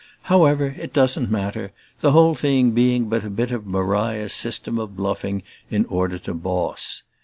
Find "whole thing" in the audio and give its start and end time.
2.11-2.71